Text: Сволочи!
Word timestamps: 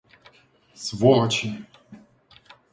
Сволочи! 0.83 1.49